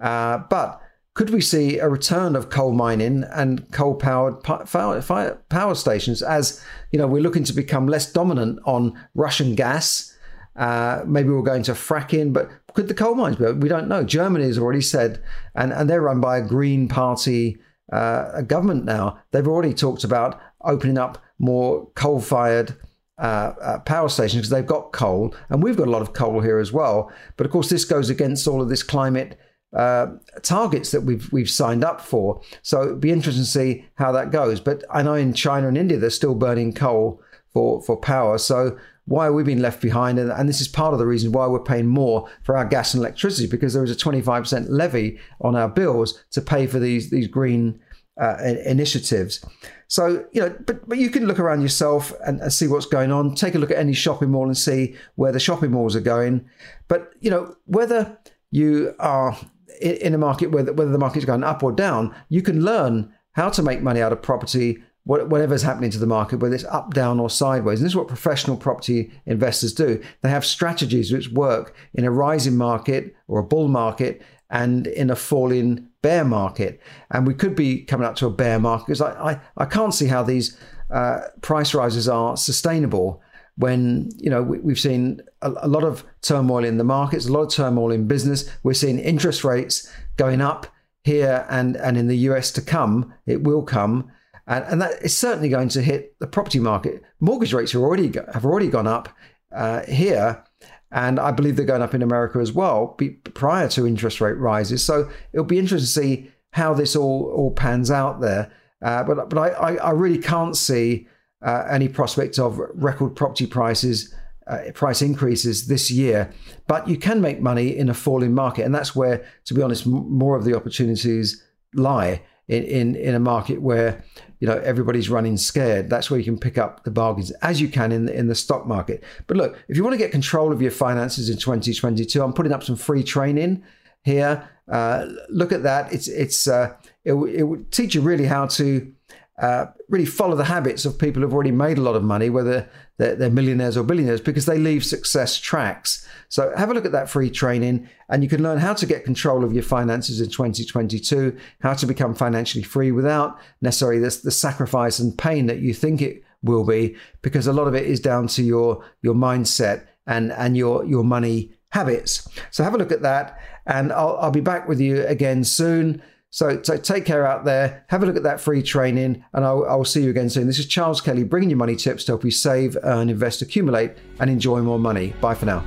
Uh, 0.00 0.38
but 0.50 0.80
could 1.14 1.30
we 1.30 1.40
see 1.40 1.78
a 1.78 1.88
return 1.88 2.34
of 2.34 2.50
coal 2.50 2.72
mining 2.72 3.24
and 3.32 3.70
coal 3.72 3.94
powered 3.94 4.42
power 4.42 5.74
stations 5.74 6.22
as 6.22 6.64
you 6.90 6.98
know 6.98 7.06
we're 7.06 7.22
looking 7.22 7.44
to 7.44 7.52
become 7.52 7.86
less 7.86 8.12
dominant 8.12 8.58
on 8.64 8.98
Russian 9.14 9.54
gas? 9.54 10.10
Uh, 10.56 11.02
maybe 11.06 11.30
we're 11.30 11.42
going 11.42 11.64
to 11.64 11.72
fracking, 11.72 12.32
but 12.32 12.48
could 12.74 12.88
the 12.88 12.94
coal 12.94 13.14
mines 13.14 13.36
be? 13.36 13.50
We 13.52 13.68
don't 13.68 13.88
know. 13.88 14.04
Germany 14.04 14.44
has 14.44 14.58
already 14.58 14.80
said, 14.80 15.22
and, 15.54 15.72
and 15.72 15.90
they're 15.90 16.00
run 16.00 16.20
by 16.20 16.38
a 16.38 16.42
Green 16.46 16.88
Party 16.88 17.58
uh, 17.92 18.42
government 18.42 18.84
now. 18.84 19.18
They've 19.30 19.46
already 19.46 19.74
talked 19.74 20.04
about 20.04 20.40
opening 20.62 20.98
up 20.98 21.18
more 21.38 21.88
coal 21.94 22.20
fired 22.20 22.76
uh, 23.18 23.52
uh, 23.60 23.78
power 23.80 24.08
stations 24.08 24.42
because 24.42 24.50
they've 24.50 24.66
got 24.66 24.92
coal, 24.92 25.34
and 25.48 25.62
we've 25.62 25.76
got 25.76 25.88
a 25.88 25.90
lot 25.90 26.02
of 26.02 26.12
coal 26.12 26.40
here 26.40 26.58
as 26.58 26.72
well. 26.72 27.12
But 27.36 27.46
of 27.46 27.52
course, 27.52 27.68
this 27.68 27.84
goes 27.84 28.10
against 28.10 28.46
all 28.46 28.62
of 28.62 28.68
this 28.68 28.82
climate 28.82 29.38
uh, 29.74 30.06
targets 30.42 30.90
that 30.92 31.02
we've 31.02 31.30
we've 31.32 31.50
signed 31.50 31.84
up 31.84 32.00
for. 32.00 32.40
So 32.62 32.82
it'd 32.82 33.00
be 33.00 33.10
interesting 33.10 33.44
to 33.44 33.50
see 33.50 33.86
how 33.94 34.12
that 34.12 34.30
goes. 34.30 34.60
But 34.60 34.84
I 34.90 35.02
know 35.02 35.14
in 35.14 35.32
China 35.32 35.68
and 35.68 35.76
India 35.76 35.98
they're 35.98 36.10
still 36.10 36.34
burning 36.34 36.72
coal 36.72 37.20
for 37.52 37.82
for 37.82 37.96
power. 37.96 38.38
So 38.38 38.78
why 39.06 39.26
are 39.26 39.32
we 39.32 39.42
being 39.42 39.60
left 39.60 39.82
behind? 39.82 40.18
And, 40.18 40.30
and 40.30 40.48
this 40.48 40.60
is 40.60 40.68
part 40.68 40.94
of 40.94 40.98
the 40.98 41.06
reason 41.06 41.32
why 41.32 41.46
we're 41.46 41.60
paying 41.60 41.86
more 41.86 42.28
for 42.42 42.56
our 42.56 42.64
gas 42.64 42.94
and 42.94 43.02
electricity 43.02 43.46
because 43.46 43.74
there 43.74 43.84
is 43.84 43.90
a 43.90 43.96
25% 43.96 44.66
levy 44.70 45.18
on 45.42 45.56
our 45.56 45.68
bills 45.68 46.24
to 46.30 46.40
pay 46.40 46.66
for 46.66 46.78
these 46.78 47.10
these 47.10 47.26
green 47.26 47.80
uh, 48.20 48.36
initiatives. 48.64 49.44
So, 49.88 50.24
you 50.32 50.40
know, 50.40 50.56
but, 50.66 50.88
but 50.88 50.98
you 50.98 51.10
can 51.10 51.26
look 51.26 51.38
around 51.38 51.62
yourself 51.62 52.12
and, 52.24 52.40
and, 52.40 52.52
see 52.52 52.68
what's 52.68 52.86
going 52.86 53.10
on. 53.10 53.34
Take 53.34 53.54
a 53.54 53.58
look 53.58 53.70
at 53.70 53.76
any 53.76 53.92
shopping 53.92 54.30
mall 54.30 54.46
and 54.46 54.56
see 54.56 54.94
where 55.16 55.32
the 55.32 55.40
shopping 55.40 55.72
malls 55.72 55.96
are 55.96 56.00
going. 56.00 56.48
But, 56.88 57.12
you 57.20 57.30
know, 57.30 57.56
whether 57.66 58.18
you 58.50 58.94
are 59.00 59.36
in 59.80 60.14
a 60.14 60.18
market, 60.18 60.50
whether, 60.50 60.72
whether 60.72 60.90
the 60.90 60.98
market's 60.98 61.24
going 61.24 61.44
up 61.44 61.62
or 61.62 61.72
down, 61.72 62.14
you 62.28 62.42
can 62.42 62.64
learn 62.64 63.12
how 63.32 63.48
to 63.50 63.62
make 63.62 63.82
money 63.82 64.00
out 64.00 64.12
of 64.12 64.22
property, 64.22 64.82
whatever's 65.04 65.62
happening 65.62 65.90
to 65.90 65.98
the 65.98 66.06
market, 66.06 66.38
whether 66.38 66.54
it's 66.54 66.64
up, 66.64 66.94
down, 66.94 67.20
or 67.20 67.28
sideways. 67.28 67.80
And 67.80 67.84
this 67.84 67.92
is 67.92 67.96
what 67.96 68.08
professional 68.08 68.56
property 68.56 69.10
investors 69.26 69.74
do. 69.74 70.02
They 70.22 70.30
have 70.30 70.44
strategies 70.44 71.12
which 71.12 71.30
work 71.30 71.74
in 71.92 72.04
a 72.04 72.10
rising 72.10 72.56
market 72.56 73.14
or 73.28 73.40
a 73.40 73.44
bull 73.44 73.68
market 73.68 74.22
and 74.50 74.86
in 74.86 75.10
a 75.10 75.16
falling 75.16 75.88
bear 76.00 76.24
market. 76.24 76.80
And 77.10 77.26
we 77.26 77.34
could 77.34 77.56
be 77.56 77.82
coming 77.82 78.06
up 78.06 78.16
to 78.16 78.26
a 78.26 78.30
bear 78.30 78.60
market 78.60 78.86
because 78.86 79.00
I, 79.00 79.32
I, 79.32 79.40
I 79.56 79.64
can't 79.64 79.92
see 79.92 80.06
how 80.06 80.22
these 80.22 80.56
uh, 80.90 81.22
price 81.42 81.74
rises 81.74 82.08
are 82.08 82.36
sustainable 82.36 83.20
when 83.56 84.10
you 84.16 84.30
know 84.30 84.42
we, 84.42 84.72
have 84.72 84.80
seen 84.80 85.20
a, 85.42 85.68
lot 85.68 85.84
of 85.84 86.04
turmoil 86.22 86.64
in 86.64 86.78
the 86.78 86.84
markets, 86.84 87.26
a 87.26 87.32
lot 87.32 87.42
of 87.42 87.50
turmoil 87.50 87.92
in 87.92 88.08
business. 88.08 88.50
We're 88.62 88.74
seeing 88.74 88.98
interest 88.98 89.44
rates 89.44 89.90
going 90.16 90.40
up 90.40 90.66
here 91.04 91.46
and 91.48 91.76
and 91.76 91.96
in 91.96 92.08
the 92.08 92.16
US 92.28 92.50
to 92.52 92.62
come. 92.62 93.14
It 93.26 93.44
will 93.44 93.62
come, 93.62 94.10
and, 94.46 94.64
and 94.64 94.82
that 94.82 95.02
is 95.02 95.16
certainly 95.16 95.48
going 95.48 95.68
to 95.70 95.82
hit 95.82 96.18
the 96.18 96.26
property 96.26 96.58
market. 96.58 97.02
Mortgage 97.20 97.52
rates 97.52 97.74
are 97.74 97.82
already 97.82 98.12
have 98.32 98.44
already 98.44 98.68
gone 98.68 98.88
up 98.88 99.08
uh, 99.54 99.82
here, 99.86 100.42
and 100.90 101.20
I 101.20 101.30
believe 101.30 101.56
they're 101.56 101.64
going 101.64 101.82
up 101.82 101.94
in 101.94 102.02
America 102.02 102.40
as 102.40 102.52
well 102.52 102.98
prior 103.34 103.68
to 103.68 103.86
interest 103.86 104.20
rate 104.20 104.38
rises. 104.38 104.84
So 104.84 105.08
it'll 105.32 105.44
be 105.44 105.58
interesting 105.58 106.02
to 106.02 106.08
see 106.08 106.30
how 106.52 106.74
this 106.74 106.96
all 106.96 107.32
all 107.36 107.52
pans 107.52 107.90
out 107.90 108.20
there. 108.20 108.52
Uh, 108.82 109.04
but 109.04 109.30
but 109.30 109.38
I, 109.38 109.76
I 109.76 109.90
really 109.90 110.18
can't 110.18 110.56
see 110.56 111.06
uh, 111.44 111.66
any 111.70 111.88
prospect 111.88 112.38
of 112.38 112.58
record 112.74 113.16
property 113.16 113.46
prices. 113.46 114.14
Uh, 114.46 114.70
price 114.74 115.00
increases 115.00 115.68
this 115.68 115.90
year, 115.90 116.30
but 116.66 116.86
you 116.86 116.98
can 116.98 117.18
make 117.18 117.40
money 117.40 117.74
in 117.74 117.88
a 117.88 117.94
falling 117.94 118.34
market, 118.34 118.62
and 118.62 118.74
that's 118.74 118.94
where, 118.94 119.24
to 119.46 119.54
be 119.54 119.62
honest, 119.62 119.86
m- 119.86 120.06
more 120.06 120.36
of 120.36 120.44
the 120.44 120.54
opportunities 120.54 121.42
lie 121.72 122.20
in, 122.48 122.62
in 122.64 122.94
in 122.94 123.14
a 123.14 123.18
market 123.18 123.62
where 123.62 124.04
you 124.40 124.46
know 124.46 124.58
everybody's 124.58 125.08
running 125.08 125.38
scared. 125.38 125.88
That's 125.88 126.10
where 126.10 126.18
you 126.18 126.24
can 126.24 126.38
pick 126.38 126.58
up 126.58 126.84
the 126.84 126.90
bargains 126.90 127.30
as 127.40 127.58
you 127.58 127.68
can 127.68 127.90
in 127.90 128.04
the, 128.04 128.14
in 128.14 128.26
the 128.26 128.34
stock 128.34 128.66
market. 128.66 129.02
But 129.26 129.38
look 129.38 129.58
if 129.68 129.78
you 129.78 129.82
want 129.82 129.94
to 129.94 129.98
get 129.98 130.12
control 130.12 130.52
of 130.52 130.60
your 130.60 130.70
finances 130.70 131.30
in 131.30 131.38
2022 131.38 132.22
i'm 132.22 132.34
putting 132.34 132.52
up 132.52 132.62
some 132.62 132.76
free 132.76 133.02
training 133.02 133.62
here. 134.04 134.48
Uh, 134.70 135.06
look 135.28 135.52
at 135.52 135.62
that. 135.64 135.92
It's 135.92 136.08
it's 136.08 136.46
uh, 136.46 136.74
it, 137.04 137.14
it 137.14 137.42
would 137.42 137.72
teach 137.72 137.94
you 137.94 138.00
really 138.00 138.26
how 138.26 138.46
to 138.46 138.92
uh, 139.38 139.66
really 139.88 140.06
follow 140.06 140.36
the 140.36 140.44
habits 140.44 140.84
of 140.84 140.98
people 140.98 141.22
who've 141.22 141.34
already 141.34 141.50
made 141.50 141.76
a 141.76 141.80
lot 141.82 141.96
of 141.96 142.04
money, 142.04 142.30
whether 142.30 142.68
they're, 142.98 143.16
they're, 143.16 143.30
millionaires 143.30 143.76
or 143.76 143.82
billionaires, 143.82 144.20
because 144.20 144.46
they 144.46 144.58
leave 144.58 144.84
success 144.84 145.38
tracks. 145.38 146.06
So 146.28 146.52
have 146.56 146.70
a 146.70 146.74
look 146.74 146.84
at 146.84 146.92
that 146.92 147.10
free 147.10 147.30
training, 147.30 147.88
and 148.08 148.22
you 148.22 148.28
can 148.28 148.42
learn 148.42 148.58
how 148.58 148.74
to 148.74 148.86
get 148.86 149.04
control 149.04 149.42
of 149.42 149.52
your 149.52 149.64
finances 149.64 150.20
in 150.20 150.30
2022, 150.30 151.36
how 151.60 151.74
to 151.74 151.86
become 151.86 152.14
financially 152.14 152.62
free 152.62 152.92
without 152.92 153.38
necessarily 153.60 154.00
this, 154.00 154.20
the 154.20 154.30
sacrifice 154.30 155.00
and 155.00 155.18
pain 155.18 155.46
that 155.46 155.58
you 155.58 155.74
think 155.74 156.00
it 156.00 156.22
will 156.44 156.64
be, 156.64 156.94
because 157.22 157.48
a 157.48 157.52
lot 157.52 157.66
of 157.66 157.74
it 157.74 157.86
is 157.86 157.98
down 157.98 158.28
to 158.28 158.42
your 158.42 158.84
your 159.02 159.14
mindset 159.14 159.86
and 160.06 160.30
and 160.32 160.56
your 160.56 160.84
your 160.84 161.02
money 161.02 161.50
habits. 161.70 162.28
So 162.52 162.62
have 162.62 162.74
a 162.74 162.78
look 162.78 162.92
at 162.92 163.02
that, 163.02 163.40
and 163.66 163.92
I'll, 163.92 164.16
I'll 164.20 164.30
be 164.30 164.40
back 164.40 164.68
with 164.68 164.80
you 164.80 165.04
again 165.06 165.42
soon. 165.42 166.00
So, 166.34 166.60
so 166.64 166.76
take 166.76 167.04
care 167.04 167.24
out 167.24 167.44
there. 167.44 167.84
Have 167.90 168.02
a 168.02 168.06
look 168.06 168.16
at 168.16 168.24
that 168.24 168.40
free 168.40 168.60
training, 168.60 169.24
and 169.34 169.44
I'll, 169.44 169.64
I'll 169.68 169.84
see 169.84 170.02
you 170.02 170.10
again 170.10 170.28
soon. 170.28 170.48
This 170.48 170.58
is 170.58 170.66
Charles 170.66 171.00
Kelly 171.00 171.22
bringing 171.22 171.48
you 171.48 171.54
money 171.54 171.76
tips 171.76 172.02
to 172.06 172.10
help 172.10 172.24
you 172.24 172.32
save, 172.32 172.76
earn, 172.82 173.08
invest, 173.08 173.40
accumulate, 173.40 173.92
and 174.18 174.28
enjoy 174.28 174.60
more 174.60 174.80
money. 174.80 175.14
Bye 175.20 175.36
for 175.36 175.46
now. 175.46 175.64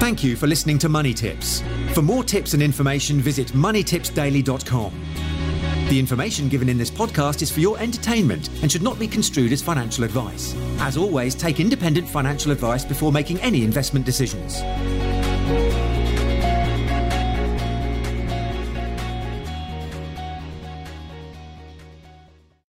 Thank 0.00 0.24
you 0.24 0.36
for 0.36 0.46
listening 0.46 0.78
to 0.78 0.88
Money 0.88 1.12
Tips. 1.12 1.62
For 1.92 2.00
more 2.00 2.24
tips 2.24 2.54
and 2.54 2.62
information, 2.62 3.20
visit 3.20 3.48
moneytipsdaily.com. 3.48 5.00
The 5.90 5.98
information 5.98 6.48
given 6.48 6.70
in 6.70 6.78
this 6.78 6.90
podcast 6.90 7.42
is 7.42 7.50
for 7.50 7.60
your 7.60 7.78
entertainment 7.78 8.48
and 8.62 8.72
should 8.72 8.80
not 8.80 8.98
be 8.98 9.06
construed 9.06 9.52
as 9.52 9.60
financial 9.60 10.04
advice. 10.04 10.54
As 10.78 10.96
always, 10.96 11.34
take 11.34 11.60
independent 11.60 12.08
financial 12.08 12.52
advice 12.52 12.86
before 12.86 13.12
making 13.12 13.38
any 13.42 13.62
investment 13.64 14.06
decisions. 14.06 14.62